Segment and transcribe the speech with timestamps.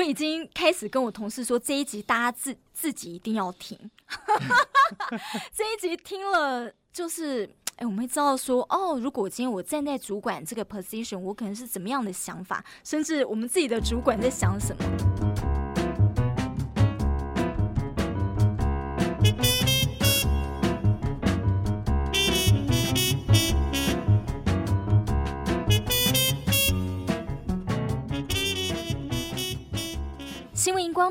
[0.00, 3.78] 我已经开始跟我同事说，这一集大家自自己一定要听。
[5.54, 7.44] 这一集听了，就是
[7.76, 15.19] 哎，我们会知道说，哦，如果今天我站在主管这个 position，我可能是怎么样的想法，甚至我们自己的主管在想什么。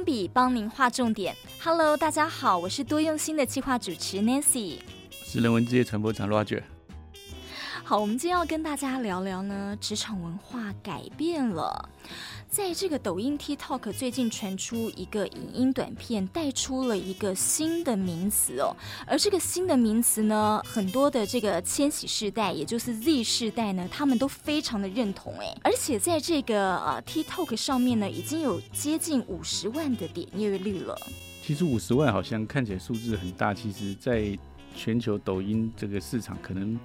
[0.04, 1.36] 笔帮您画重点。
[1.62, 4.80] Hello，大家好，我是多用心的计划主持 Nancy，
[5.12, 6.64] 是人文之夜传播长 Roger。
[7.84, 11.90] 好，我们今天要跟大家聊聊呢，职场文化改变了。
[12.50, 18.76] 在这个抖音 TikTok 最近传出一个影音短片，带出了一个新的名词哦。
[19.06, 25.56] 而这个新的名词呢，很多的这个千禧世代，也就是 Z 世代呢，他们都非常的认同哎。
[25.64, 30.98] 而且在这个呃 TikTok 上面呢，已经有接近五十万的点阅率了。
[31.44, 34.36] 其实五十万好像看起来数字很大，其实在
[34.76, 36.80] 全球抖音这个市场可能。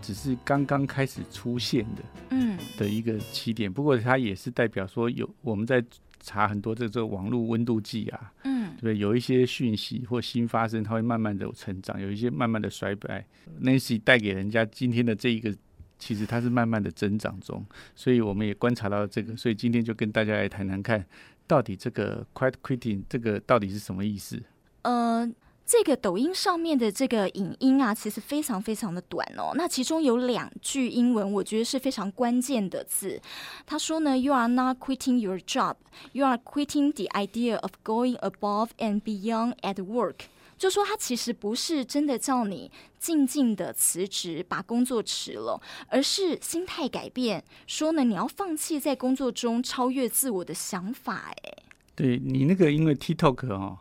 [0.00, 3.72] 只是刚刚开始出现的，嗯，的一个起点。
[3.72, 5.84] 不过它也是代表说，有我们在
[6.20, 13.24] 查很多这个网络温度计啊，嗯，对，有一些讯息或新发生，它会慢慢的成长，有一些慢慢的衰败。
[13.62, 15.54] Nancy 带给人家今天的这一个，
[15.98, 17.64] 其实它是慢慢的增长中，
[17.94, 21.04] 所以我们也观察到这个，所以今天就跟大家来谈谈看，
[21.46, 24.42] 到底这个 quiet quitting 这个到底是什么意思？
[24.82, 25.34] 嗯、呃。
[25.70, 29.52] 这个抖音上面的这个影音啊，其实非常非常的短哦。
[29.54, 33.22] 那其中有两句英文，我觉得是非常关键的字。
[33.64, 35.76] 他说呢，You are not quitting your job,
[36.10, 40.16] you are quitting the idea of going above and beyond at work。
[40.58, 47.44] 就说他其实不是真的叫你静静的辞职，把工作辞了，而是心态改变。
[47.68, 51.32] 说呢，你要放弃在工作中超越自我的想法。
[51.44, 51.62] 哎，
[51.94, 53.78] 对你那个，因为 TikTok 哦。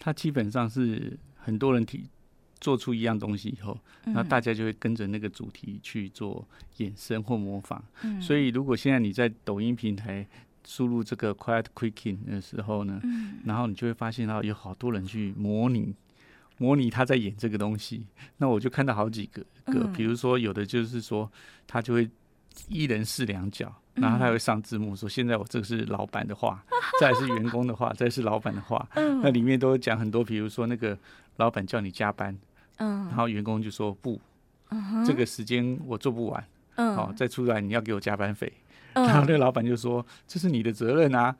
[0.00, 2.04] 它基本上是很多人提
[2.60, 6.44] 做出一样东西以后，那大家就会跟着那个主题去做
[6.78, 7.82] 衍生或模仿。
[8.02, 10.26] 嗯、所以，如果现在你在抖音平台
[10.66, 15.94] 输入这个 “quiet quicking” 的时候呢，嗯、然后你就会发现到有好多人去模拟
[16.58, 18.06] 模拟他在演这个东西。
[18.36, 21.30] 那我就看到好几个个，比如说有的就是说
[21.66, 22.10] 他就会
[22.68, 23.74] 一人试两角。
[23.94, 26.64] 然后他会上字幕说：“现在我这个是老板的话，
[27.00, 28.88] 再是员工的话，再是老板的话。
[28.94, 30.96] 那里面都讲很多，比如说那个
[31.36, 32.34] 老板叫你加班，
[32.78, 34.18] 然后员工就说不，
[35.04, 36.44] 这个时间我做不完，
[36.76, 38.50] 好，再出来你要给我加班费。
[38.94, 41.36] 然后那个老板就说这是你的责任啊。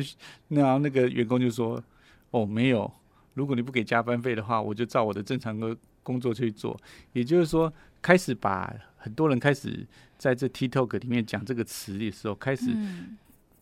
[0.48, 1.82] 然后那个员工就说
[2.30, 2.90] 哦，没有，
[3.34, 6.76] 如果你不给加班费的话，我就照我的正常的工作去做。
[7.12, 7.72] 也就是说，
[8.02, 9.86] 开始把很多人开始。”
[10.20, 12.76] 在这 TikTok 里面讲这个词的时候，开始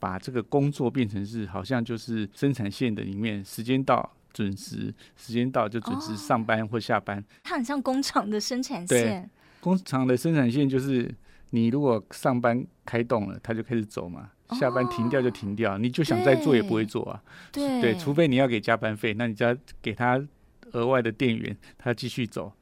[0.00, 7.24] 把这个工作变成是好像就是生产线的里面，时间到准时，时间到就准时上班或下班。
[7.44, 9.30] 它很像工厂的生产线。
[9.60, 11.14] 工厂的生产线就是
[11.50, 14.22] 你如果上班开动了，它就开始走嘛；
[14.58, 17.22] 下班停掉就停掉，你就想再做也不会做啊。
[17.52, 20.20] 对，对，除非你要给加班费，那你就要给他
[20.72, 22.52] 额外的电源，他继续走。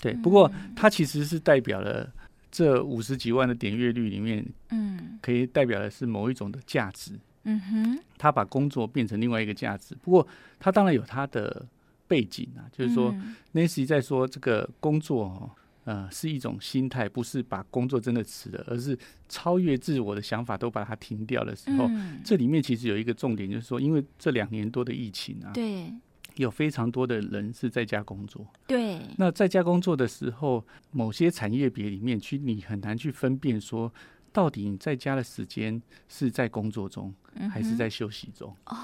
[0.00, 2.12] 对，不过它其实是代表了。
[2.54, 9.96] 这五十几万的点阅率里面，嗯，可以代表的是某一种的价值，嗯哼，他把工作变成另外一个价值。
[9.96, 10.24] 不过，
[10.60, 11.66] 他当然有他的
[12.06, 13.12] 背景啊，就是说
[13.54, 15.50] ，Nancy 在说这个工作哦，
[15.82, 18.96] 呃，是一种心态，不是把工作真的辞了，而是
[19.28, 21.90] 超越自我的想法都把它停掉的时候，
[22.24, 25.92] 这里面其实有一个重点，就是说，因为这两年多的疫情啊，对。
[26.36, 29.00] 有非常多的人是在家工作，对。
[29.18, 33.92] 那在家工作的时候，某些产业别里面，去你很难去分辨说，
[34.32, 37.14] 到底你在家的时间是在工作中，
[37.50, 38.52] 还是在休息中？
[38.66, 38.76] 哦，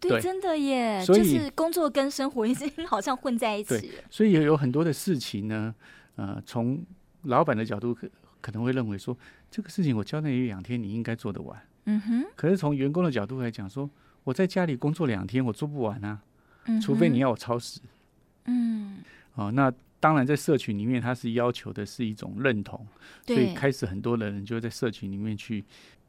[0.00, 1.04] 对，对真的耶。
[1.04, 4.04] 所以就是工作跟生活已经 好像混在一起了。
[4.10, 5.74] 所以有很多的事情呢，
[6.16, 6.82] 呃，从
[7.24, 8.08] 老板的角度可
[8.40, 9.14] 可能会认为说，
[9.50, 11.62] 这个事情我交代你两天，你应该做得完。
[11.84, 12.24] 嗯哼。
[12.34, 13.90] 可是从员工的角度来讲，说
[14.22, 16.22] 我在家里工作两天，我做不完啊。
[16.80, 17.80] 除非你要我超时，
[18.46, 18.98] 嗯，
[19.34, 22.86] 哦，那当然在社群里面，它是要求的是一种认同，
[23.26, 25.64] 所以开始很多的人就会在社群里面去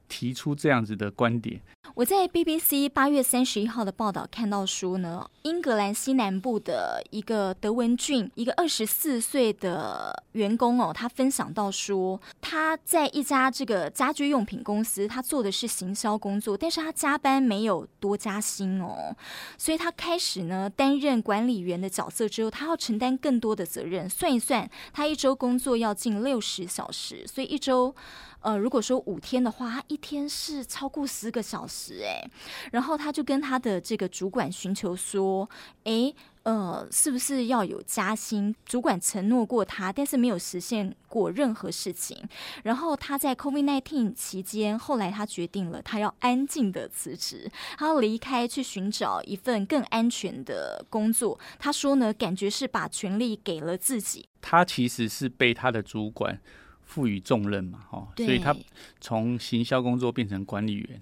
[0.07, 1.61] 提出这样子的观点。
[1.93, 19.15] 我在 BBC 八月三十一号的报道看到说呢，英格兰西南部的一个德文郡一个二十四岁的员工哦，他分享到说，他在一家这个家居用品公司，他做的是行销工作，但是他加班没有多加薪哦，
[19.57, 24.09] 所以他开始呢担任管理员的角色之后，他要承担更多的责任。
[24.09, 27.95] 算一算，他一周工作要近六十小时，所以一周。
[28.45, 32.29] 呃，如果说五天的话，他一天是超过十个小时哎，
[32.71, 35.49] 然后他就跟他的这个主管寻求说，
[35.85, 36.13] 哎。
[36.45, 38.53] 呃，是不是要有加薪？
[38.67, 42.15] 主管承诺过他，但是没有实现过任何事情。
[42.61, 47.49] 然后他在 COVID-19 期间，后来他决定了，他要安静的辞职，
[47.79, 51.39] 他要离开，去寻找一份更安全的工作。
[51.57, 54.29] 他说呢，感觉是把权力给了自己。
[54.39, 56.39] 他其实是被他的主管
[56.85, 58.55] 赋予重任嘛，哈，所以他
[59.01, 61.01] 从行销工作变成管理员。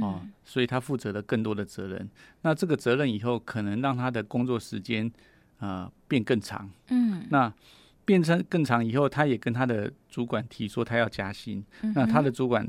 [0.00, 2.08] 哦，所以他负责了更多的责任。
[2.40, 5.12] 那这个责任以后可能让他的工作时间
[5.58, 6.68] 呃变更长。
[6.88, 7.52] 嗯，那
[8.04, 11.62] 变成更长以后，他也跟他的主管提说他要加薪。
[11.82, 12.66] 嗯、那他的主管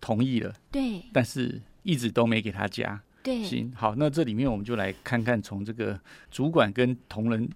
[0.00, 0.52] 同意了。
[0.70, 3.00] 对，但是一直都没给他加。
[3.22, 5.98] 对，行，好，那这里面我们就来看看从这个
[6.30, 7.48] 主管跟同仁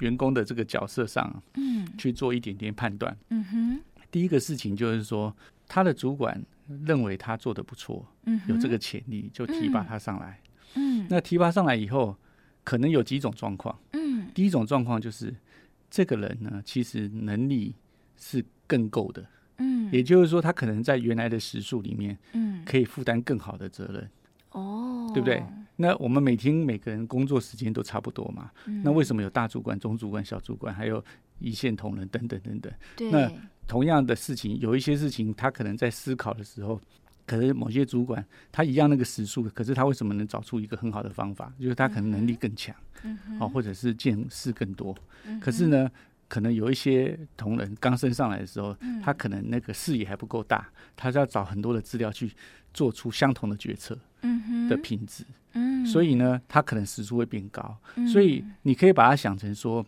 [0.00, 3.16] 员工的这个角色上，嗯，去做一点点判断。
[3.30, 3.80] 嗯哼，
[4.10, 5.36] 第一个事情就是说
[5.66, 6.42] 他的主管。
[6.84, 10.38] 认为他做的不错，嗯，有这个潜力，就提拔他上来。
[10.74, 12.14] 嗯，那提拔上来以后，
[12.62, 13.74] 可能有几种状况。
[13.94, 15.34] 嗯，第一种状况就是
[15.90, 17.74] 这个人呢，其实能力
[18.18, 19.24] 是更够的。
[19.56, 24.10] 嗯，也就是说，他可能在原来的时数里面，嗯，可以负担更好的责任。
[24.50, 25.42] 哦，对不对？
[25.80, 28.50] 那我们每天每个人工作时间都差不多嘛。
[28.82, 31.02] 那为什么有大主管、中主管、小主管，还有
[31.38, 32.72] 一线同仁等等等等？
[32.96, 33.10] 对。
[33.12, 33.30] 那
[33.68, 36.80] 同样的事情，有一些事情他可能在思考的时候，
[37.24, 41.52] 可是某些主管他一样那个时数，可是他为什么能找出一个很好的方法？
[41.60, 44.92] 就是他可能能力更强，嗯，哦，或者是见识更多。
[45.26, 45.88] 嗯，可是呢，
[46.28, 52.30] 可能有一些同仁刚升上来的时候，他可能那个视野还不够大，他是要找很多的资料去
[52.72, 57.76] 做出相同的决策，嗯的品质，嗯，所以呢，他可能时速会变高。
[58.12, 59.84] 所以你可以把它想成说，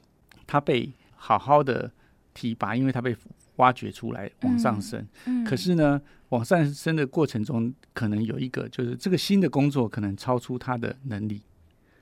[0.46, 1.90] 他被好好的
[2.34, 3.16] 提拔，因为他被。
[3.56, 5.06] 挖掘出来往上升，
[5.44, 6.00] 可是呢，
[6.30, 11.42] 往上升的过程中，可能有一个就是这个新的工作可能超出他的能力。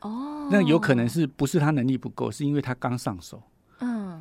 [0.02, 3.42] 哦，那有可能是不是他能力不够，是因为他刚上手。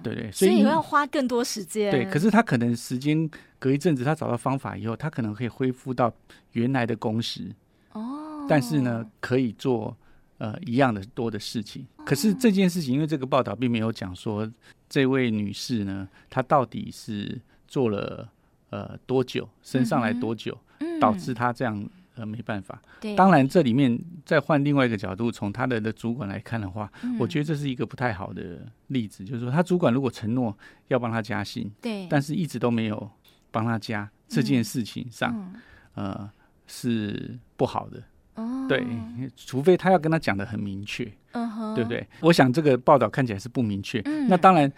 [0.07, 1.91] 嗯，对对，所以，所以要花更多时间。
[1.91, 6.13] 对，可是他可能时间隔一阵子，他找到方法以后，他可能可以恢复到
[6.53, 7.53] 原来的工时。
[7.93, 9.95] 哦，但是呢，可以做。
[10.39, 14.47] 呃，一样的多的事情，可是这件事情，因为这个报道并没有讲说
[14.87, 18.29] 这位女士呢，她到底是做了
[18.69, 22.81] 呃多久，升上来多久，嗯、导致她这样呃没办法。
[22.99, 30.57] 对，当然这里面再换另外一个角度，从他的的主管来看的话，嗯，我觉得这是一个不太好的例子，就是说他主管如果承诺
[30.89, 33.09] 要帮他加薪，对，但是一直都没有
[33.51, 35.33] 帮他加这件事情上，
[35.95, 36.31] 嗯，呃，
[36.65, 38.03] 是不好的。
[38.69, 38.85] 对，
[39.35, 41.73] 除非他要跟他讲的很明确，uh-huh.
[41.73, 42.05] 对不对？
[42.19, 43.99] 我想这个报道看起来是不明确。
[44.05, 44.71] 嗯、那当然，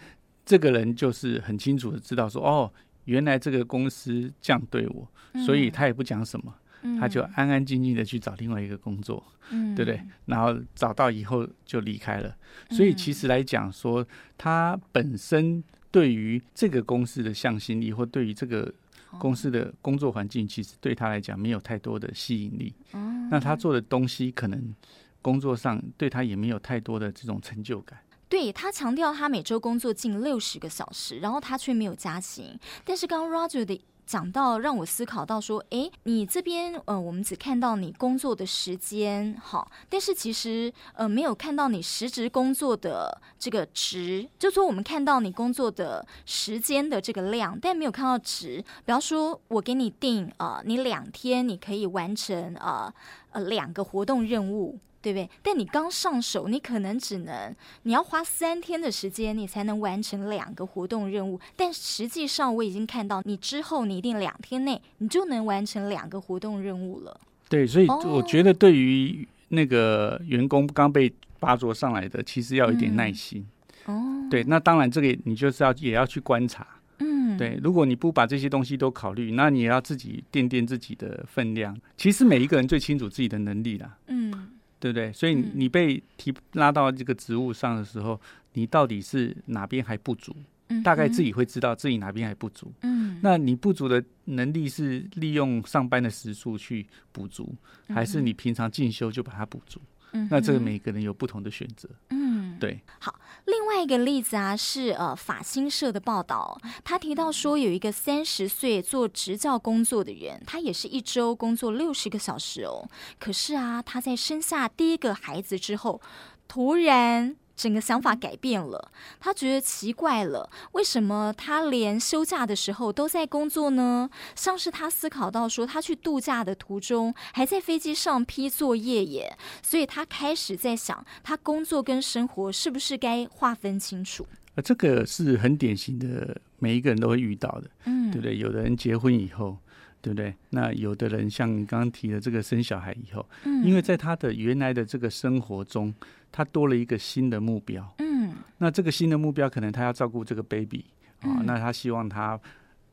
[0.46, 2.72] 这个人就是很清楚的知道说，哦，
[3.04, 6.62] 原来这个公司这样对我，嗯、所以他也不讲什么，嗯、
[6.98, 10.00] 他就安安静静的去找另外一个工作，嗯、对不对？
[10.26, 12.36] 然后找到以后就离开了。
[12.70, 14.06] 所以其实来讲说，
[14.36, 18.72] 他本身对于这个公司的向心力，或对于这个。
[19.18, 24.72] 公司的工作环境其实对他来讲没有太多的吸引力，嗯，那他做的东西可能
[25.20, 27.98] 工作上对他也没有太多的这种成就感。
[28.28, 32.56] 对，他强调他每周工作近六十个小时，然后他却没有加薪。
[32.84, 33.84] 但是刚刚 Roger 的。
[34.10, 48.56] 讲到让我思考到说，哎，你这边呃，我们只看到你工作的时间，好，但是其实呃，没有看到你实职工作的这个值，就说我们看到你工作的时间的这个量，但没有看到值。
[48.84, 52.92] 比方说，我给你定、呃，你两天你可以完成呃
[53.30, 54.76] 呃两个活动任务。
[55.02, 55.28] 对不对？
[55.42, 57.54] 但你刚上手，你可能只能
[57.84, 61.40] 你要花三天的时间，你才能完成两个活动任务。
[61.56, 67.18] 但实际上，我已经看到你之后，你一定两天内你就能完成两个活动任务了。
[67.48, 73.44] 对，所以我觉得对于那个员工刚被拔擢上来的，其实要有一点耐心。
[73.86, 76.66] 哦，对，那当然这个你就是要也要去观察。
[76.98, 81.74] 嗯，对，如果你不把这些东西都考虑，那你也要自己掂掂自己的分量。
[81.96, 83.96] 其实每一个人最清楚自己的能力啦。
[84.08, 84.50] 嗯。
[84.80, 85.12] 对不对？
[85.12, 88.20] 所以你被提拉到这个职务上的时候，嗯、
[88.54, 90.34] 你到底是哪边还不足？
[90.68, 92.72] 嗯，大概自己会知道自己哪边还不足。
[92.82, 97.54] 嗯，那你不足的能力是利用上班的时数去补足，
[97.88, 99.80] 还是你平常进修就把它补足？
[100.12, 101.88] 嗯，那这个每个人有不同的选择。
[102.08, 102.19] 嗯，
[102.60, 102.80] 对。
[103.00, 112.86] 好，另外一个例子啊，是呃法新社的报道，他提到说有一个三十岁做执教工作的人，他也是一周工作六十个小时哦。
[113.18, 116.00] 可是啊，他在生下第一个孩子之后，
[116.46, 118.90] 突然整个想法改变了。
[119.20, 124.08] 他觉得奇怪了，为什么他连休假的时候都在工作呢？
[124.34, 134.26] 像是他思考到说，他去度假的途中还在飞机上批作业耶，所以他开始在想，他工作跟生活是不是该划分清楚？
[134.54, 138.38] 呃，这个是很典型的，每一个人都会遇到的，嗯，对不对？
[138.38, 139.58] 有的人结婚以后。
[140.02, 140.34] 对不对？
[140.48, 145.94] 那有的人像你刚刚提的这个生小孩以后，嗯，因为在他的原来的这个生活中，
[146.32, 150.84] 他多了一个新的目标，嗯，那这个新的目标可能他要照顾这个 baby
[151.20, 152.38] 啊，嗯，那他希望他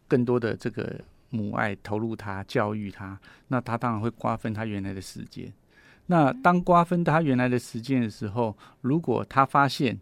[0.08, 5.52] 更多的这个母爱投入他教育他，那他当然会瓜分他原来的时间。
[6.06, 10.00] 那当瓜分他原来的时间的时候，如果他发现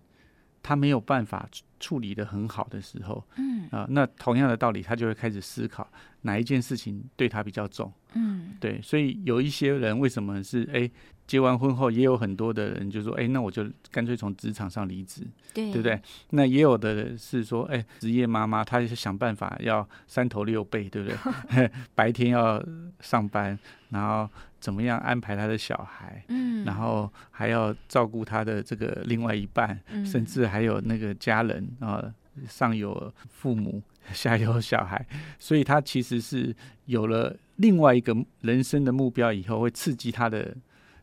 [0.62, 1.50] 他没有办法
[1.80, 5.88] 处理的很好的时候，嗯啊，那同样的道理，他就会开始思考。
[6.22, 7.92] 哪一件事情对他比较重？
[8.14, 10.90] 嗯，对，所以有一些人为什么是哎，
[11.28, 15.22] 结完婚后也有很多的人就说哎，那我就干脆从职场上离职，
[15.54, 16.02] 对，对不对？
[16.32, 21.70] 那也有的人是说哎，职业妈妈，她是想办法要三头六臂，对不对？
[21.94, 22.64] 白天要
[23.02, 23.58] 上班，
[23.90, 24.28] 然后
[24.60, 32.14] 怎么样安排她的小孩，嗯，然后还要照顾他的这个另外一半，嗯，甚至还有那个家人啊，
[32.48, 33.82] 上有父母。
[34.14, 35.04] 下有小孩，
[35.40, 36.56] 所以他其实是
[36.86, 40.56] 有了另外一个人生的目标以后，会刺激他的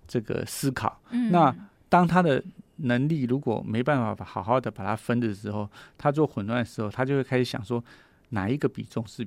[0.07, 1.03] 这个思考。
[1.11, 1.33] 嗯。
[1.33, 1.53] 那
[1.89, 2.41] 当他的
[2.77, 7.85] 能力如果没办法好好的把它分的时候，他做混乱的时候，他就会开始想说，
[8.29, 9.27] 哪一个比重是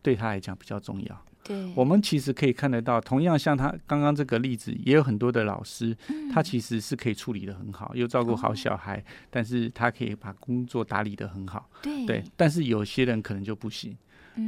[0.00, 1.24] 对他来讲比较重要。
[1.42, 11.68] 对，我们其实可以看得到，同样像他刚刚这个例子，也有很多的老师，嗯、他其实是可以处理的很好，又照顾好小孩，哦，但是他可以把工作打理的很好。
[11.82, 13.96] 对，对，但是有些人可能就不行。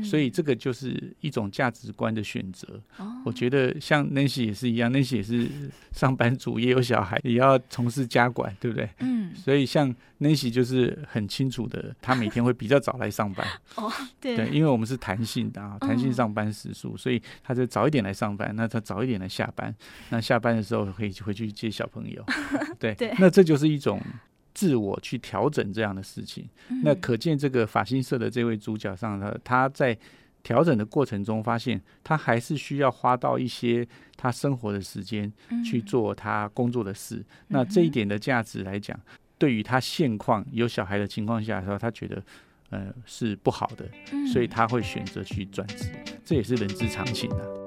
[0.03, 2.81] 所以这个就是一种价值观的选择。
[2.99, 3.23] 哦。
[3.25, 5.49] 我觉得像 Nancy 也是一样，Nancy 也是
[5.93, 8.89] 上班族，也有小孩，也要从事家管，对不对？
[9.01, 9.35] 嗯。
[9.35, 13.47] 所以像 Nancy 就是很清楚的，他每天会比较早来上班。
[13.77, 14.37] 哦，对。
[14.37, 19.75] 对，因为我们是弹性的啊，弹性上班时数，所以他就早一点来上班，那他早一点来下班，
[20.11, 22.25] 那下班的时候可以回去接小朋友。
[22.79, 22.95] 对。
[22.95, 23.15] 对。
[23.19, 24.01] 那这就是一种。
[24.55, 26.49] 自我去调整这样的事情，
[26.83, 29.97] 那可见这个法新社的这位主角上，他他在
[30.43, 35.33] 调整的过程中，发现他还是需要花到一些他生活的时间
[35.65, 37.25] 去做他工作的事。
[37.49, 38.99] 那这一点的价值来讲，
[39.39, 42.23] 对于他现况有小孩的情况下的时候，他觉得
[42.71, 43.89] 呃是不好的，
[44.33, 45.91] 所以他会选择去转职，
[46.25, 47.62] 这也是人之常情啊。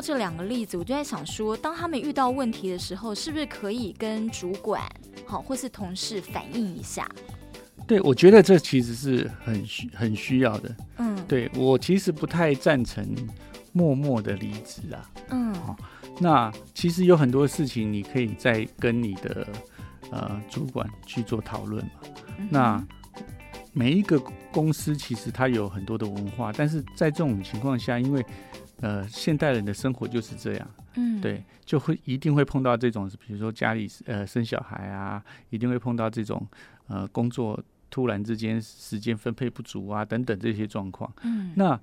[0.00, 4.80] 到这两个例子，我就在想说，当他们遇到问题的时候，是不是可以跟主管
[5.26, 7.06] 好或是同事反映一下？
[7.86, 10.74] 对，我觉得这其实是很需很需要的。
[10.96, 13.14] 嗯，对，我其实不太赞成
[13.72, 15.10] 默默的离职啊。
[15.28, 15.76] 嗯，好，
[16.18, 19.46] 那其实有很多事情你可以再跟你的
[20.10, 22.00] 呃主管去做讨论嘛。
[22.38, 22.82] 嗯、那
[23.74, 24.18] 每一个
[24.50, 28.24] 公司其实它有很多的文化，但是在这种情况下，因为
[28.80, 36.46] 呃，现代人的生活就是这样，嗯，对，就会一定会碰到这种，比如说家里呃生小孩啊，一定会碰到这种
[36.88, 41.12] 呃工作突然之间时间分配不足啊等等这些状况。
[41.22, 41.78] 嗯，那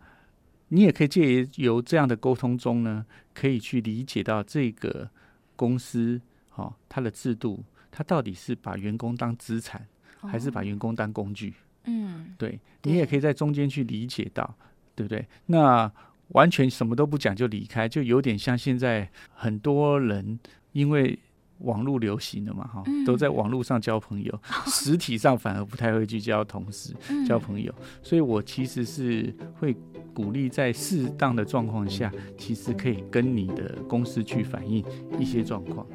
[0.69, 5.09] 你也可以借由这样的沟通中呢，可以去理解到这个
[5.55, 6.19] 公司
[6.55, 9.85] 哦，它的制度，它到底是把员工当资产，
[10.21, 11.53] 还是把员工当工具？
[11.85, 14.55] 嗯，对，你也可以在中间去理解到，
[14.95, 15.25] 对不对？
[15.45, 15.89] 那
[16.29, 20.39] 完全什么都不讲就离开，就有点像现在很多人
[20.73, 21.17] 因为
[21.59, 26.93] 网络流行了嘛，哈，都在网络上交朋友， 实体上反而不太会去交同事、
[27.27, 27.73] 交朋友。
[28.03, 29.75] 所以我其实是会
[30.13, 34.85] 鼓励在适当的状况下，其实可以跟你的公司去反映
[35.19, 35.87] 一些状况。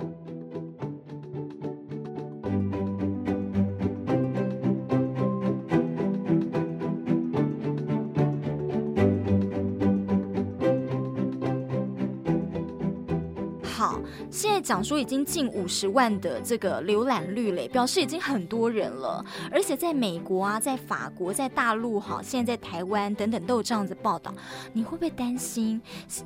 [14.73, 19.23] 讲说已经近五十万的这个浏览率嘞，表示已经很多人了。
[19.51, 24.35] 而且在美国啊，在法国，在大陆哈，现在在台湾等等都有这样子报道。
[24.73, 25.79] 你会不会担心？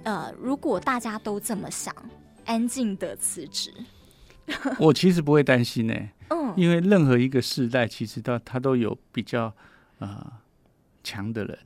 [0.05, 1.93] 呃，如果大家都这么想，
[2.45, 3.75] 安静的辞职？
[4.79, 6.13] 我其实不会担心呢、欸。
[6.31, 9.53] 嗯，因为任何一个世代，其实它它都有比较
[9.99, 10.35] 啊
[11.03, 11.59] 强的人。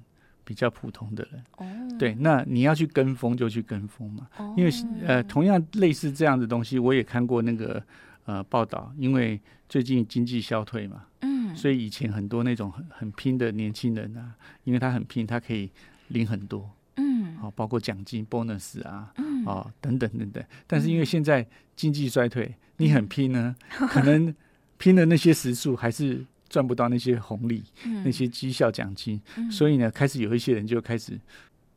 [0.51, 1.69] 比较普通的人，oh.
[1.97, 4.59] 对，那你要去跟风就去跟风嘛，oh.
[4.59, 4.73] 因为
[5.07, 7.81] 呃，同样类似这样的东西，我也看过那个
[8.25, 15.71] 呃报道，因为最近经济消退嘛，嗯，嗯，所以以前很多那种很很拼的年轻人啊，因为他很拼，他可以
[16.09, 20.45] 领很多，嗯，好，包括奖金、bonus 啊，嗯，哦，等等等等。
[20.67, 24.35] 但是因为现在经济衰退，你很拼呢，可能
[24.79, 27.65] 拼的那些时数还是赚不到那些红利，
[28.05, 29.19] 那些绩效奖金，
[29.51, 31.19] 所以呢，开始有一些人就开始，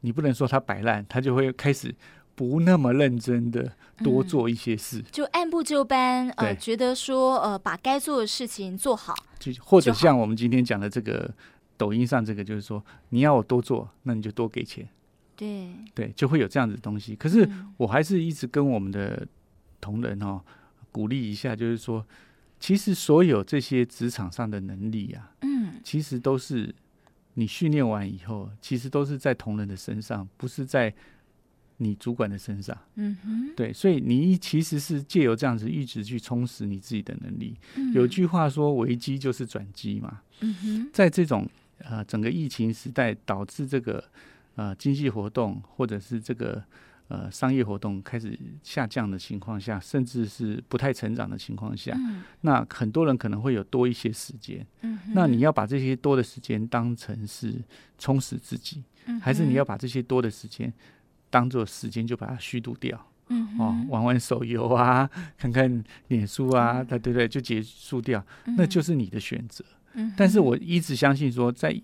[0.01, 1.95] 你不能说他摆烂，他就会开始。
[2.35, 11.31] 不那么认真的多做一些事，嗯、就按部就班，呃，觉得说呃，把该做的事情做好，就或者像我们今天讲的这个
[11.77, 14.89] 抖音上这个，就是说你要我多做，那你就多给钱，
[15.35, 15.67] 对。
[15.93, 17.15] 对，就会有这样子的东西。
[17.15, 19.27] 可是我还是一直跟我们的
[19.79, 20.41] 同仁哦
[20.91, 22.03] 鼓励一下，就是说，
[22.63, 26.73] 其实所有这些职场上的能力啊，嗯，其实都是
[27.33, 30.93] 你训练完以后，其实都是在同仁的身上，不是在。
[31.77, 37.57] 你主管的身上，嗯哼，对，所以你其实是借由这样子一直去充实你自己的能力。
[37.75, 40.21] 嗯、有句话说，危机就是转机嘛。
[40.41, 44.01] 嗯哼，在这种呃整个疫情时代，导致这个
[44.55, 46.63] 呃经济活动或者是这个
[47.13, 54.65] 呃商业活动开始下降的情况下，甚至是不太成长的情况下，嗯、那很多人可能会有多一些时间。
[54.81, 57.53] 嗯，那你要把这些多的时间当成是
[57.99, 60.73] 充实自己，嗯、还是你要把这些多的时间？
[61.29, 69.63] 当做时间就把它虚度掉，嗯，哦，玩玩手游啊，看看脸书啊，对对对，就结束掉，嗯、那就是你的选择。
[69.93, 71.79] 嗯，但是我一直相信说，在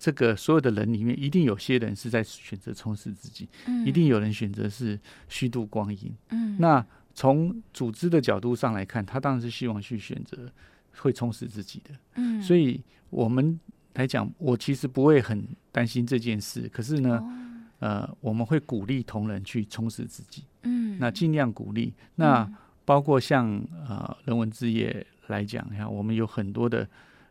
[0.00, 6.10] 这个所有的人里面，一定有些人是在选择充实自己，嗯，一定有人选择是虚度光阴。
[6.30, 10.50] 嗯，那从组织的角度上来看，他当然是希望去选择
[10.96, 11.90] 会充实自己的。
[12.14, 13.60] 嗯，所以我们
[13.92, 16.66] 来讲，我其实不会很担心这件事。
[16.72, 17.36] 可是呢，哦
[17.80, 21.92] 呃，我们会鼓励同仁去充实自己，嗯，那尽量鼓励。
[22.14, 22.50] 那
[22.86, 26.88] 包括像呃人文之夜来讲，你看我们有很多的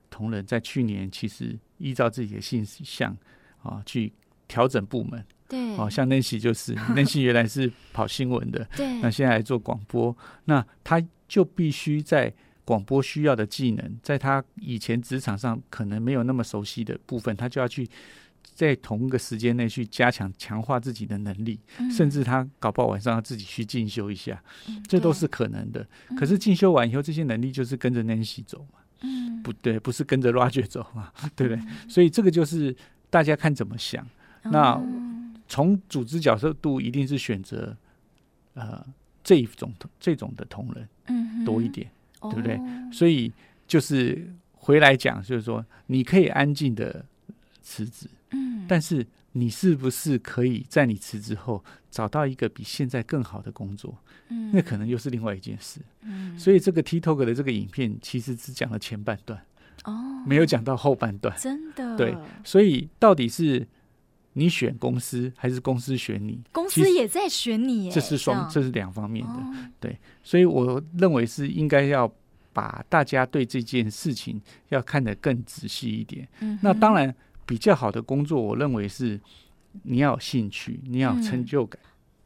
[0.10, 3.16] 同仁在去年其实依照自己的性向
[3.62, 4.12] 啊去
[4.48, 12.34] 调整部门，对，哦，像 Nancy 就是 Nancy 原来是跑新闻的，对，那现在来做广播，那他就必须在
[12.66, 17.88] 广播需要的技能，在他以前职场上可能没有那么熟悉的部分，他就要去。
[18.56, 25.86] 在同一个时间内去加强、强化自己的能力，嗯、甚至他搞不好晚上要自己去进修一下，嗯、这都是可能的。
[26.10, 31.64] 嗯、可是进修完以后，这些能力就是跟着 Nancy 走嘛，嗯，不对，不是跟着 Roger 走嘛， 对不对？
[31.64, 32.76] 嗯、所以这个就是
[33.10, 34.06] 大家看怎么想。
[34.44, 34.82] 嗯、那
[35.48, 37.76] 从组织角色度，一定是选择
[38.54, 38.86] 呃
[39.24, 42.60] 这一种这种的同仁，嗯，多一点，哦、对不对？
[42.92, 43.32] 所以
[43.68, 47.06] 就是回来讲，就是说你可以安静的
[47.62, 48.08] 辞职。
[48.32, 53.96] 嗯，但是你是不是可以在你辞职后找到一个比现在更好的工作？
[54.30, 55.80] 嗯，那可能又是另外一件事。
[56.02, 59.40] 嗯，所以这个 TikTok 的这个影片其实只讲了前半段，
[59.86, 61.36] 哦，没有讲到后半段。
[61.38, 63.68] 真的，对，所以到底是
[64.34, 66.42] 你选公司还是公司选你？
[66.52, 69.34] 公司也在选你，这是双，这是两方面的。
[69.34, 72.12] 哦，对，所以我认为是应该要
[72.52, 76.28] 把大家对这件事情要看得更仔细一点。
[76.40, 77.16] 嗯，那当然。
[77.50, 79.20] 比较好的工作，我认为是
[79.82, 81.82] 你要有兴趣，你要有成就感。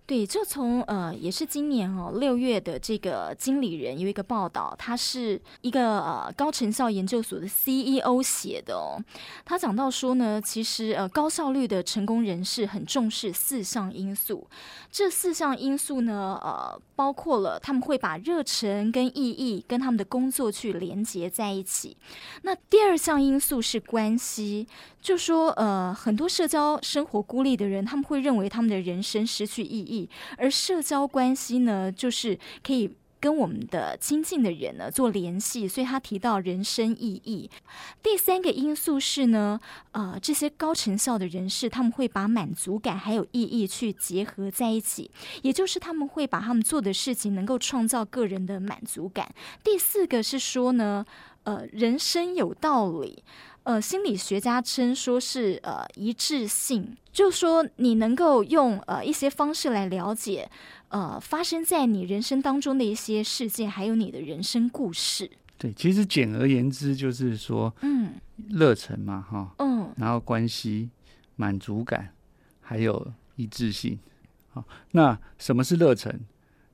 [0.06, 9.02] 对，就从呃，也是今年哦六月的这个经理人有一个报道，他是一个呃高成效研究所的 CEO 写的哦。
[9.46, 14.46] 他讲到说呢，其实呃高效率的成功人士很重视四项因素，
[14.92, 21.96] 这四项因素呢呃包括了他们会把热忱跟意义跟他们的工作去连接在一起。
[22.42, 24.68] 那第二项因素是关系，
[25.02, 29.93] 就说呃很多社交生活孤立的人，他们会认为他们的人生失去意义。
[30.38, 37.50] 而社交关系呢，就是可以跟我们的亲近的人呢做联系，所以他提到人生意义。
[38.02, 39.58] 第三个因素是呢，
[39.94, 45.10] 呃，这些高成效的人士，他们会把满足感还有意义去结合在一起，
[45.42, 49.34] 也就是他们会把他们做的事情能够创造个人的满足感。
[49.64, 51.06] 第四个是说呢，
[51.44, 53.24] 呃，人生有道理。
[53.64, 60.50] 呃，心理学家称说是呃一致性，就说你能够用呃一些方式来了解
[60.90, 65.32] 呃发生在你人生当中的一些事件，还有你的人生故事。
[65.58, 68.16] 对，其实简而言之就是说，嗯，
[68.50, 70.90] 热忱嘛，哈，嗯，然后关系、
[71.38, 72.10] 满足感，
[72.60, 73.98] 还有一致性。
[74.50, 76.20] 好，那什么是热忱？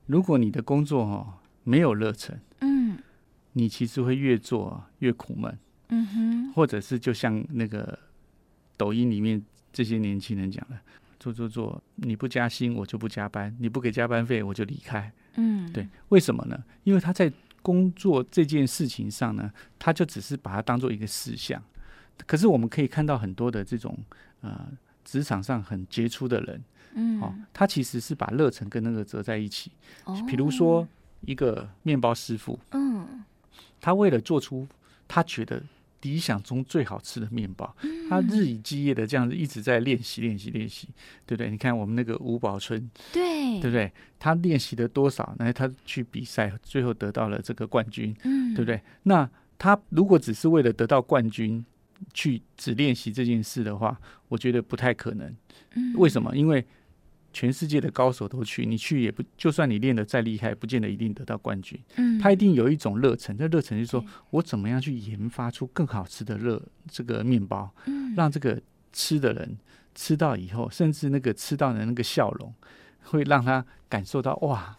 [0.06, 2.98] 如果你的工作哦没有热忱，嗯，
[3.52, 5.56] 你其实会越做越苦闷。
[5.90, 7.98] 嗯哼，或者是就像那个
[8.76, 10.78] 抖音里面这些年轻人讲的，
[11.18, 15.12] 做做做，你不加薪我就不加班，你不给加班费我就离开。
[15.34, 16.62] 嗯，对，为什么呢？
[16.84, 21.62] 因为他在工作这件事情上呢，他就只是把它当做一个事项。
[22.26, 23.96] 可是我们可以看到很多的这种
[24.40, 24.68] 呃
[25.04, 29.70] 职场上很杰出的人，嗯，哦，他其实是把热忱跟那个折在一起。
[30.04, 30.86] 哦，比如说
[31.22, 33.24] 一个面包师傅，嗯，
[33.80, 34.66] 他为了做出
[35.06, 35.62] 他觉得
[36.02, 40.88] 理想中最好吃的面包，嗯，他日以继夜的这样子一直在练习练习练习，
[41.26, 41.50] 对不对？
[41.50, 43.92] 你看我们那个吴宝春，对，对不对？
[44.18, 45.34] 他练习了多少？
[45.38, 48.80] 那他去比赛，最后得到了这个冠军，嗯，对不对？
[49.02, 51.64] 那他如果只是为了得到冠军，
[52.14, 55.36] 去只练习这件事的话，我觉得不太可能。
[55.74, 56.34] 嗯，为什么？
[56.34, 56.64] 因为
[57.32, 61.78] 全世界的高手都去，你去也不，就算你练得再厉害，不见得一定得到冠军。
[61.96, 68.60] 嗯，他一定有一种热忱，这热忱就是说我怎么样去研发出更好吃的热这个面包，嗯，让这个
[68.92, 69.56] 吃的人
[69.94, 72.54] 吃到以后，甚至那个吃到的那个笑容，
[73.02, 74.76] 会让他感受到哇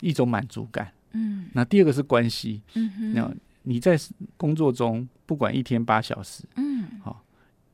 [0.00, 0.92] 一种满足感。
[1.12, 2.62] 嗯，那第二个是关系。
[2.74, 3.34] 嗯哼，那。
[3.66, 3.98] 你在
[4.36, 7.24] 工作中，不管一天八小时，嗯，好，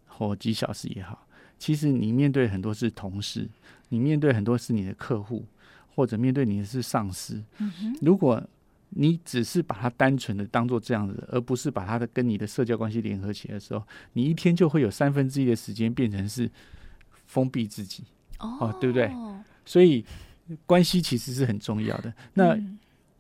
[0.07, 1.27] 或几小时也好，
[1.61, 3.49] 其实你面对很多是同事，
[3.91, 5.45] 你面对很多是你的客户，
[5.95, 7.41] 或者面对你的是上司。
[7.59, 8.43] 嗯，如果
[8.89, 16.51] 你只是把它单纯的当做这样子，而不是把它的跟你的社交关系联合起来的时候，你一天就会有三分之一的时间变成是
[17.27, 18.03] 封闭自己。
[18.41, 19.09] 哦，对不对？
[19.65, 20.05] 所以
[20.67, 22.13] 关系其实是很重要的。
[22.35, 22.59] 那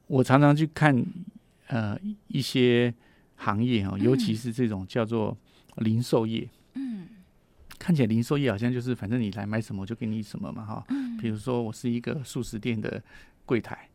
[0.08, 1.06] 我常常去看。
[1.72, 2.92] 呃，一些
[3.36, 5.38] 行业哦，尤其是这种叫做
[5.76, 7.06] 零售业，嗯，
[7.80, 13.02] 看起来零售业好像就是反正你来买什么就给你什么嘛，哈，嗯，比如说我是一个素食店的
[13.46, 13.88] 柜台，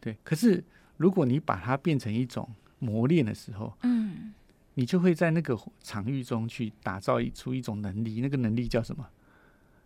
[0.00, 0.62] 对，可是
[0.96, 4.32] 如果你把它变成一种磨练的时候，嗯，
[4.74, 9.04] 你就会在那个场域中去打造出一种能力，那个能力叫什么？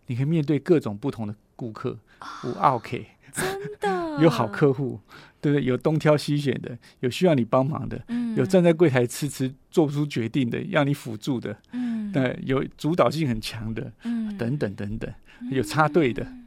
[0.05, 1.97] 你可以面对各种不同的顾客，
[2.43, 3.97] 无 OK，真的。
[4.21, 4.99] 有好客户。
[5.39, 5.63] 对不对？
[5.63, 11.86] 有东挑西选的，有需要你帮忙的，嗯、有站在柜台迟迟做不出决定的，要你辅助的，嗯，
[12.21, 15.13] 对，有主导性很强的，嗯，等等等等，
[15.51, 16.45] 有插队的，嗯、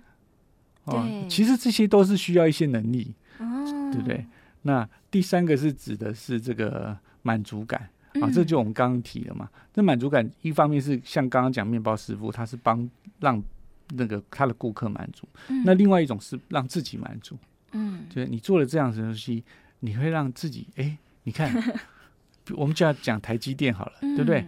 [0.85, 4.27] 哦，对其实这些都是需要一些能力，哦、对不对？
[4.63, 7.89] 那第三个是指的是这个满足感
[8.21, 9.49] 啊，这就我们刚刚提了嘛。
[9.73, 12.89] 这满足感一方面是像刚刚讲面包师傅，他是帮
[13.21, 13.43] 让
[13.91, 17.39] 那个他的顾客满足，嗯、那另外一种是让自己满足。
[17.73, 19.45] 嗯，就是你做了这样子的东西，
[19.79, 21.55] 你会让自己哎，你看，
[22.57, 24.45] 我们就要讲台积电好了，对不对？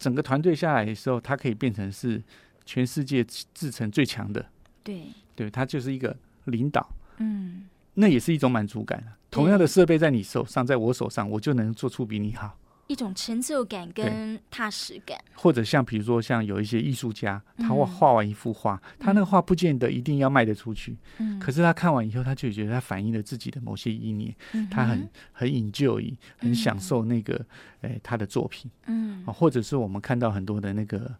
[0.00, 2.20] 整个团队下来的时候，它可以变成是
[2.64, 3.22] 全世界
[3.54, 4.44] 制成最强的，
[4.82, 5.02] 对。
[5.36, 6.14] 对，它就是一个
[6.46, 6.86] 领导，
[7.18, 9.02] 嗯，那也是一种满足感。
[9.30, 12.58] 同样的设备在你手上，在我手上，我就能做出比你好。
[12.90, 27.46] 一种成就感跟踏实感，或者像比如说像有一些艺术家，他画画完一幅画，嗯、他那个画不见得一定要卖得出去，嗯，可是他看完以后，他就觉得他反映了自己的某些意念，嗯、他很很 enjoy，很享受那个、嗯。
[27.92, 31.14] 哎、他的作品，嗯，啊或者是我们看到很多的那个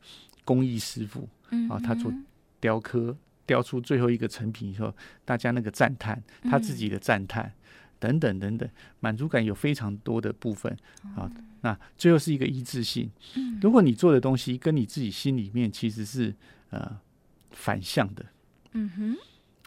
[0.45, 2.13] 工艺师傅，嗯，啊，他做
[2.61, 4.93] 雕刻，雕出最后一个成品以后，
[5.25, 7.51] 大家那个赞叹，他自己的赞叹。
[8.01, 8.69] 嗯等等等等，
[9.01, 10.75] 满足感有非常多的部分
[11.15, 11.31] 啊。
[11.61, 13.11] 那最后是一个一致性。
[13.61, 16.35] 如果你做的东西跟你自己心里面其实是
[16.71, 16.99] 呃
[17.51, 18.25] 反向的，
[18.73, 19.17] 嗯哼，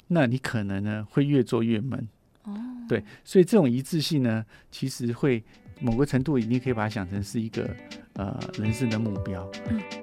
[0.07, 2.07] 那你可能呢会越做越闷。
[2.43, 5.43] 哦，对，所以这种一致性呢，其实会
[5.79, 7.73] 某个程度，你可以把它想成是一个
[8.13, 9.49] 呃人生的目标。
[9.69, 10.02] 嗯。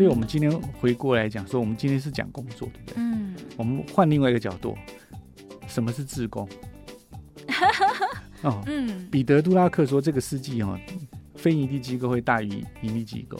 [0.00, 2.94] 所以，我们今天回过来讲说，我们今天是讲工作，对不对？
[2.96, 3.36] 嗯。
[3.58, 4.74] 我们换另外一个角度，
[5.66, 6.48] 什么是自工？
[8.40, 9.06] 哦，嗯。
[9.10, 10.80] 彼得·杜拉克说，这个世纪哈，
[11.34, 13.38] 非营利机构会大于盈利机构。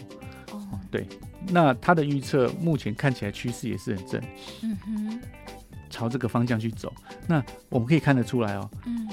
[0.52, 0.78] 哦。
[0.90, 1.06] 对。
[1.48, 4.22] 那他的预测目前看起来趋势也是很正。
[4.62, 5.20] 嗯哼。
[5.88, 6.92] 朝这个方向去走，
[7.26, 8.70] 那我们可以看得出来哦。
[8.84, 9.08] 嗯。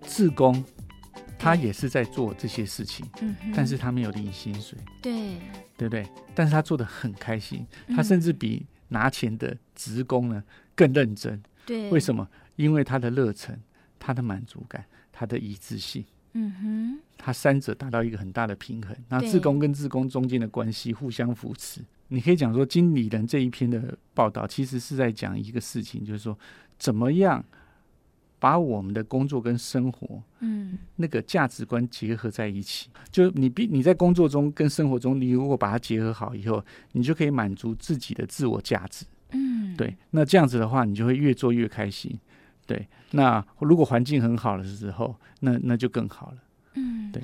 [0.00, 0.64] 自工。
[1.38, 5.36] 他也是在做这些事情，嗯、但是他没有领薪水，对，
[5.76, 6.08] 对不对？
[6.34, 10.42] 但是他做的很开心，他甚至比拿钱的职工呢
[10.74, 12.28] 更认真，对，为什么？
[12.56, 13.58] 因为他的热忱、
[13.98, 18.96] 他的满足感、他的一致性，嗯哼，他三者达到一个很大的平衡。
[19.08, 26.36] 那自工跟自工中间的关系互相扶持，你可以讲说，经理人这一篇的报道其实是在讲一个事情，就是说
[26.78, 27.44] 怎么样。
[28.38, 39.96] 把我们的工作跟生活，嗯，那个价值观结合在一起，就你必你在工作中跟生活中，你如果把它结合好以后，你就可以满足自己的自我价值，嗯，对。
[40.10, 42.18] 那这样子的话，你就会越做越开心，
[42.66, 42.86] 对。
[43.12, 46.38] 那如果环境很好的时候，那那就更好了，
[46.74, 47.22] 嗯，对。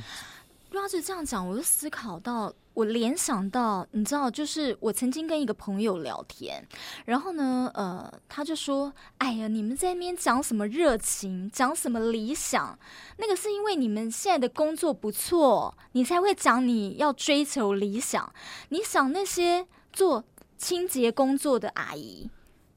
[0.71, 6.67] 如果是这样讲，我就思考到我联想到，你知道，就是我曾经跟一个朋友聊天，
[7.05, 12.79] 然后呢，呃，他就说：“哎呀，你们在那边讲什么热情，讲什么理想？
[13.19, 18.33] 那个是因为你们现在的工作不错，你才会讲你要追求理想。
[18.71, 20.25] 你想那些做
[20.57, 22.31] 清洁工作的阿姨，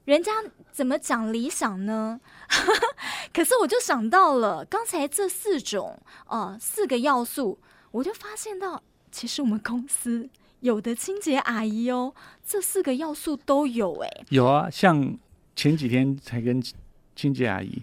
[0.03, 0.33] 人家
[0.73, 2.19] 怎么讲理想呢？
[3.33, 7.59] 可是我就想到了刚才这四种，呃，四个要素，
[7.91, 8.83] 我就发现到。”
[9.15, 12.13] 其实我们公司有的清洁阿姨哦，
[12.45, 14.09] 这四个要素都有哎。
[14.27, 15.17] 有啊，像
[15.55, 16.61] 前几天才跟
[17.15, 17.81] 清洁阿姨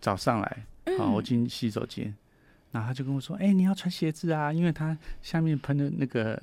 [0.00, 2.12] 早上来，嗯、啊，我进洗手间，
[2.72, 6.42] 然后她就跟我说：“哎，你要穿鞋子啊，因为他下面喷的那个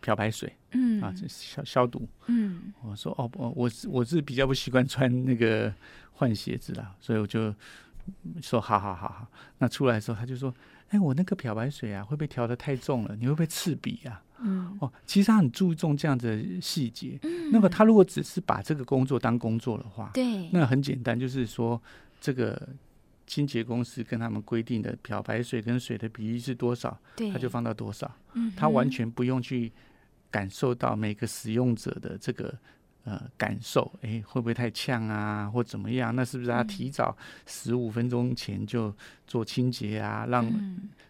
[0.00, 5.70] 漂白水，嗯啊，消消毒。”嗯，我说：“哦，我我我是比较不习惯穿那个
[6.14, 7.54] 换鞋子啦，所以我就
[8.40, 9.26] 说好好好好。
[9.58, 10.54] 那出来的时候，他就说。”
[10.88, 13.16] 哎，我那个漂白水啊，会不会调的太重了？
[13.16, 14.22] 你会不会刺鼻啊？
[14.40, 17.18] 嗯，哦，其实他很注重这样的细节。
[17.22, 21.80] 嗯，那么他如果只是把这个工作当工作的话，对，那很简单，就是说
[22.20, 22.68] 这个
[23.26, 28.10] 清洁公司跟他们规定的漂白水跟水的比例是多少，对，他就放到多少。
[28.34, 29.72] 嗯，他完全不用去
[30.30, 32.56] 感受到每个使用者的这个。
[33.08, 36.14] 呃，感受，哎，会不会太呛啊，或怎么样？
[36.14, 37.16] 那是不是他提早
[37.46, 38.94] 十五分钟前就
[39.26, 40.46] 做清洁啊，让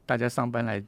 [0.07, 0.81] 大家上班来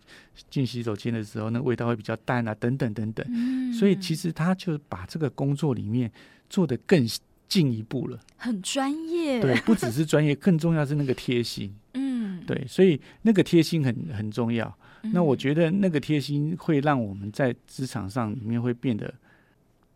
[0.48, 3.26] 进洗手间的时候，那味道会比较淡啊，等等等等。
[3.28, 6.08] 嗯，所以其实他就把这个工作里面
[6.48, 7.04] 做得更
[7.48, 9.40] 进一步了，很专业。
[9.40, 11.74] 对，不只是专业，更重要是那个贴心。
[11.94, 14.72] 嗯，对，所以那个贴心很很重要。
[15.12, 19.12] 那我觉得那个贴心会让我们在职场上里面会变得。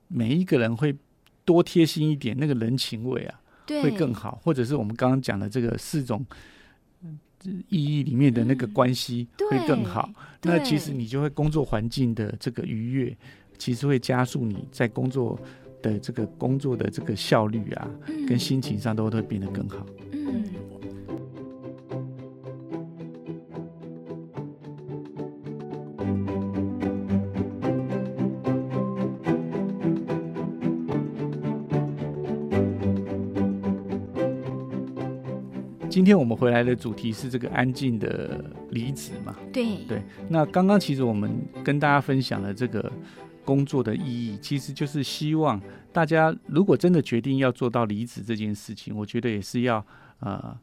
[0.06, 0.94] 每一个人会
[1.44, 3.40] 多贴心一点，那个人情味啊，
[3.82, 4.40] 会更好。
[4.42, 6.24] 或者是我们刚刚讲的这个四种
[7.68, 10.08] 意义里面的那个关系会更好。
[10.14, 13.16] 嗯、那其实你就会工作环境的这个愉悦，
[13.58, 15.38] 其实会加速你在工作
[15.82, 19.84] 的这个工作的这个效率啊，嗯、跟心情上都会变得更好。
[20.12, 20.23] 嗯。
[36.04, 39.34] 今天我们回来的主题是这个安静的离职嘛？
[39.50, 40.02] 对对。
[40.28, 42.92] 那刚刚其实我们跟大家分享了这个
[43.42, 45.58] 工作的意义，其实就是希望
[45.94, 49.82] 大家如果真的决定要做到离职这件事情，我觉得也是要
[50.20, 50.54] 呃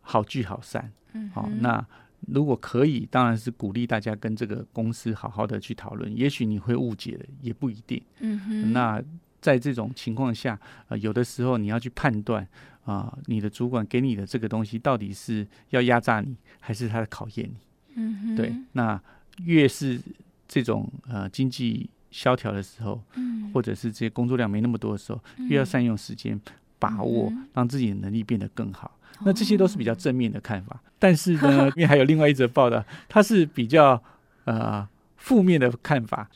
[0.00, 0.90] 好聚好散。
[1.12, 1.42] 嗯哼。
[1.42, 1.86] 好，那
[2.28, 6.16] 如果可以，当然是鼓励大家跟这个公司好好的去讨论。
[6.16, 8.02] 也许你会误解的，也不一定。
[8.20, 8.72] 嗯哼。
[8.72, 9.02] 那
[9.42, 12.48] 在这种情况下，呃，有的时候你要去判断。
[12.84, 17.56] 啊、呃，你的主管给你的这个东西，到底是要压榨你，还是他在考验你？
[17.96, 18.54] 嗯哼，对。
[18.72, 19.00] 那
[19.44, 20.00] 越是
[20.46, 26.40] 这种呃经济萧条的时候，嗯，或者是这些工作量没那么多的时候，嗯、越要善用时间，
[26.78, 28.98] 把握，嗯、让自己的能力变得更好。
[29.20, 30.76] 那这些都是比较正面的看法。
[30.76, 34.02] 哦、但是呢， 因为还有另外一则报道，它是比较
[34.44, 34.88] 呃。
[35.24, 36.28] 负面的看法，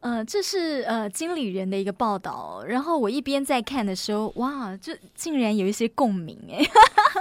[0.00, 2.62] 呃，这是呃经理人的一个报道。
[2.68, 6.62] 然后我一边在看的时候，哇，这竟然有一些共鸣哎。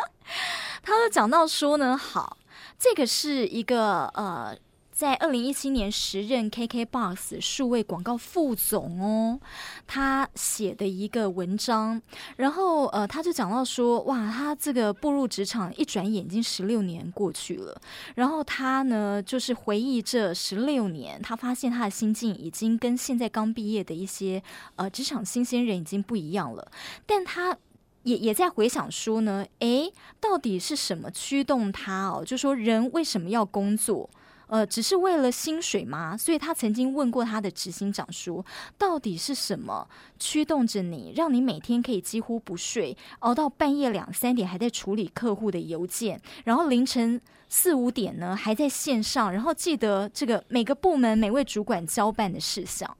[0.83, 2.37] 他就讲到说呢，好，
[2.77, 4.53] 这个是一个呃。
[4.95, 9.37] 在二零一七年时任 KKBOX 数位广告副总哦，
[9.85, 12.01] 他写的一个文章，
[12.37, 17.77] 然后呃，他就讲到说，哇，他这个步入职场一转眼已经十六年过去了，
[18.15, 24.41] 然后他呢就是回忆这十六年，他发现他的心境已经跟现在刚毕业的一些
[24.77, 26.71] 呃职场新鲜人已经不一样了，
[27.05, 27.57] 但他
[28.03, 32.23] 也也在回想说呢，诶，到底是什么驱动他哦？
[32.25, 34.09] 就说人为什么要工作？
[34.47, 36.15] 呃，只是为了薪水吗？
[36.15, 38.45] 所以他曾经问过他的执行长说
[38.77, 39.87] ：“到底是什么
[40.19, 52.95] 驱动着你，让你每天可以几乎不睡，熬到半夜两三点还在处理客户的邮件，然后凌晨四五点呢还在线上，然后记得这个每个部门每位主管交办的事项，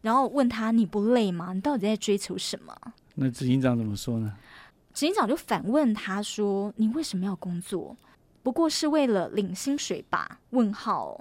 [0.00, 1.52] 然后问他你不累吗？
[1.52, 2.74] 你到底在追求什么？”
[3.16, 4.32] 那执行长怎么说呢？
[4.94, 7.94] 执行长就反问他说：“你为什么要工作？”
[8.46, 10.38] 不过是为了领薪水吧？
[10.50, 11.20] 问号。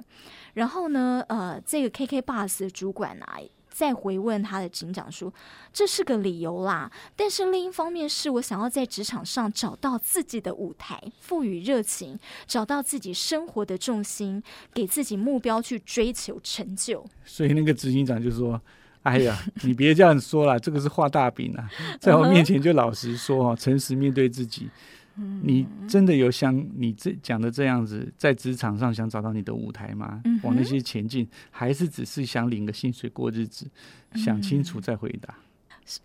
[0.54, 5.34] 然后呢，呃，这个 KK Bus 的主管啊，再回问他的警长说
[5.74, 18.62] ：“这是个理由啦，但是另一方面是我想要在职场上找到自己的舞台，赋予热情，找到自己生活的重心，给自己目标去追求成就。”所以那个执行长就说
[19.02, 19.36] ：“哎呀，
[19.66, 21.68] 你别这样说了，这个是画大饼啊，
[22.00, 24.70] 在我面前就老实说，诚实面对自己。”
[25.18, 30.22] 嗯，你真的有想你这讲的这样子，在职场上想找到你的舞台吗？
[30.26, 33.66] 嗯、往那些前进，还是只是想领个薪水过日子？
[34.12, 35.34] 嗯、想清楚再回答。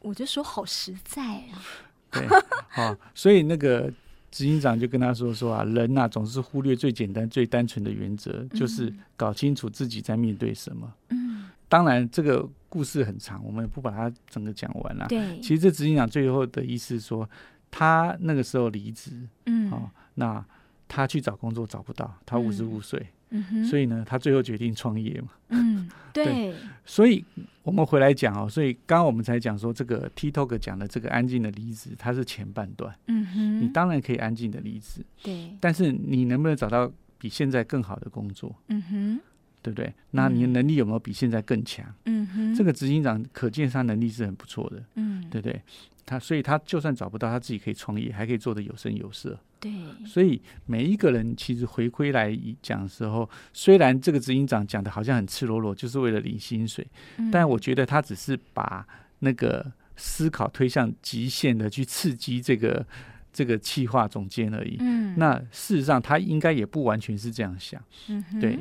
[0.00, 1.62] 我就说好实在啊。
[2.12, 2.24] 对，
[2.68, 3.92] 好，所以那个
[4.30, 10.92] 执行长就跟他说说啊，人呐、啊、总是忽略最简单、最单纯的原则，就是搞清楚自己在面对什么。
[11.08, 15.06] 嗯，当然这个故事很长，我们也不把它整个讲完了。
[15.08, 17.28] 对，其实这执行长最后的意思说。
[17.70, 19.12] 他那个时候离职，
[19.46, 20.44] 嗯，哦，那
[20.88, 26.54] 他去找工作找不到，他五十五岁，嗯哼，所以呢，他最后决定创业嘛，嗯，对， 对，
[26.84, 27.24] 所以
[27.62, 39.20] 我们回来讲哦，所以刚刚我们才讲说这个 TikTok 讲的这个安静的离职，它是前半段，嗯哼，你当然可以安静的离职，对，但是你能不能找到比现在更好的工作，嗯哼，
[39.62, 39.92] 对不对？
[40.12, 41.84] 那你的能力有没有比现在更强？
[42.04, 45.60] 嗯哼，这个执行长可见他能力是很不错的，嗯，对不对？
[46.06, 49.38] 他所以，他就算找不到，他自己可以创业，还可以做的有声有色。
[49.60, 49.70] 对，
[50.04, 56.84] 所以每一个人其实回归来讲的时候，虽然这个执行长讲的好像很赤裸裸，就是为了领薪水，
[57.18, 58.84] 嗯、但我觉得他只是把
[59.20, 62.84] 那个思考推向极限的去刺激这个
[63.32, 64.78] 这个企划总监而已。
[64.80, 67.80] 嗯，那事实上他应该也不完全是这样想。
[68.08, 68.58] 嗯哼，对，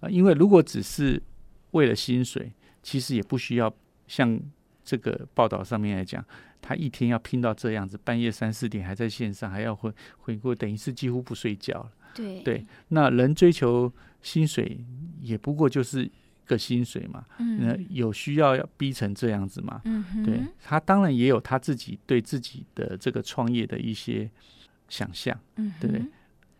[0.00, 1.22] 啊，因为如果只是
[1.70, 3.72] 为了薪水，其实也不需要
[4.06, 4.40] 像
[4.84, 6.24] 这个报道上面来讲。
[6.62, 11.90] 他一天要拼到这样子，半夜三四点还在线上，还要回回过，等于是几乎不睡觉了。
[12.14, 14.78] 对对，那人追求薪水，
[15.22, 16.08] 也不过就是
[16.44, 17.24] 个薪水嘛。
[17.38, 19.80] 嗯，那有需要要逼成这样子嘛？
[19.86, 24.30] 嗯哼，对，他当然也有他自己对自己的这个创业的一些
[24.86, 25.34] 想象。
[25.56, 26.04] 嗯哼，对，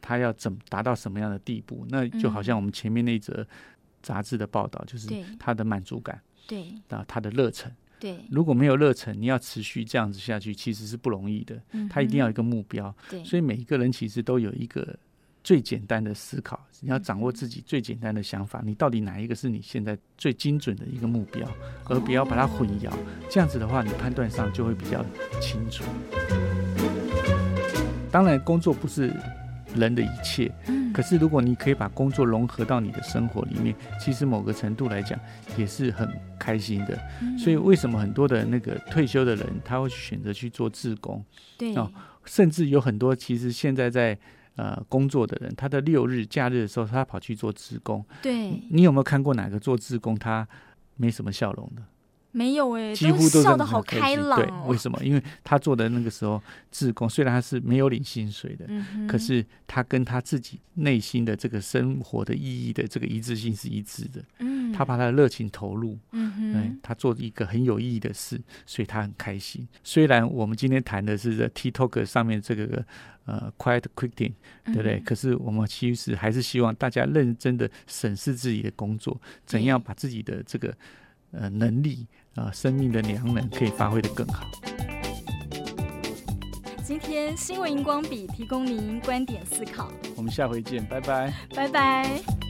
[0.00, 1.86] 他要怎么达到什么样的地步？
[1.88, 3.46] 那就好像我们前面那则
[4.02, 5.08] 杂志的报道，就是
[5.38, 7.70] 他的满足感，对，啊，他的热忱。
[7.98, 11.60] 对，如果没有热忱，你要持续这样子下去，其实是不容易的。
[11.72, 12.94] 嗯，他一定要有一个目标。
[13.10, 14.98] 对，所以每一个人其实都有一个
[15.44, 21.46] 最简单的思考，你要掌握自己最简单的想法，你到底哪一个是你现在最精准的一个目标，
[21.84, 22.90] 而不要把它混淆。
[23.28, 25.04] 这样子的话，你判断上就会比较
[25.38, 25.84] 清楚。
[28.10, 29.14] 当然，工作不是
[29.74, 30.52] 人的一切。
[30.92, 35.18] 可是，如果你可以把工作融合到你的生活里面，其实某个程度来讲
[35.56, 36.98] 也是很开心的。
[37.38, 41.24] 所以，为什么很多的那个退休的人他会选择去做志工？
[41.56, 41.90] 对哦，
[42.24, 44.18] 甚至有很多其实现在在
[44.56, 48.04] 呃工作的人，他的六日假日的时候，他跑去做志工。
[48.20, 50.46] 对，你有没有看过哪个做志工他
[50.96, 51.82] 没什么笑容的？
[52.32, 54.42] 没有哎、欸，几乎都笑得好开朗、哦。
[54.42, 54.98] 对，为什么？
[55.04, 56.40] 因为他做的那个时候，
[56.70, 64.22] 志工虽然他是没有领薪水的，嗯、可是他跟他自己内心的这个生活的意义的这个一致性是一致的。
[64.38, 69.66] 嗯，他把他的热情投入，嗯哼，他做一个很有意义的事，所以他很开心。
[69.82, 72.84] 虽然我们今天谈的是在 TikTok 上面这个
[73.24, 74.34] 呃 Quiet Quitting，
[74.66, 74.98] 对不对？
[74.98, 80.72] 嗯、可是我们其实还是希望大家认真的审视自己的工作，怎样把自己的这个
[81.32, 82.06] 呃能力。
[82.12, 84.44] 啊、呃，生命的良能可以发挥得更好。
[86.84, 92.49] 今天新闻荧光笔提供您观点思考，我们下回见，拜拜，拜拜。